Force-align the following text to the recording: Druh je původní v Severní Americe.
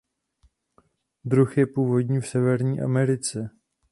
Druh 1.25 1.57
je 1.57 1.67
původní 1.67 2.19
v 2.19 2.27
Severní 2.27 2.81
Americe. 2.81 3.49